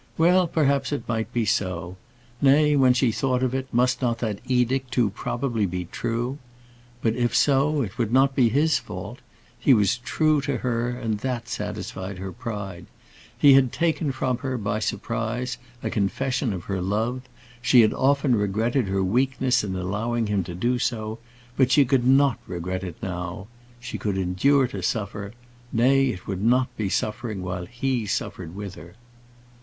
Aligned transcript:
Well, 0.17 0.47
perhaps 0.47 0.91
it 0.91 1.07
might 1.07 1.31
be 1.31 1.45
so; 1.45 1.95
nay, 2.41 2.75
when 2.75 2.95
she 2.95 3.11
thought 3.11 3.43
of 3.43 3.53
it, 3.53 3.71
must 3.71 4.01
not 4.01 4.17
that 4.17 4.41
edict 4.47 4.89
too 4.91 5.11
probably 5.11 5.67
be 5.67 5.85
true? 5.91 6.39
But 7.03 7.13
if 7.15 7.35
so, 7.35 7.83
it 7.83 7.99
would 7.99 8.11
not 8.11 8.33
be 8.35 8.49
his 8.49 8.79
fault. 8.79 9.19
He 9.59 9.75
was 9.75 9.99
true 9.99 10.41
to 10.41 10.57
her, 10.57 10.89
and 10.89 11.19
that 11.19 11.47
satisfied 11.47 12.17
her 12.17 12.31
pride. 12.31 12.87
He 13.37 13.53
had 13.53 13.71
taken 13.71 14.11
from 14.11 14.39
her, 14.39 14.57
by 14.57 14.79
surprise, 14.79 15.59
a 15.83 15.91
confession 15.91 16.51
of 16.51 16.63
her 16.63 16.81
love. 16.81 17.21
She 17.61 17.81
had 17.81 17.93
often 17.93 18.33
regretted 18.33 18.87
her 18.87 19.03
weakness 19.03 19.63
in 19.63 19.75
allowing 19.75 20.25
him 20.25 20.43
to 20.45 20.55
do 20.55 20.79
so; 20.79 21.19
but 21.55 21.69
she 21.69 21.85
could 21.85 22.07
not 22.07 22.39
regret 22.47 22.83
it 22.83 22.95
now. 23.03 23.45
She 23.79 23.99
could 23.99 24.17
endure 24.17 24.65
to 24.69 24.81
suffer; 24.81 25.33
nay, 25.71 26.07
it 26.07 26.25
would 26.25 26.41
not 26.41 26.75
be 26.75 26.89
suffering 26.89 27.43
while 27.43 27.67
he 27.67 28.07
suffered 28.07 28.55
with 28.55 28.73
her. 28.73 28.95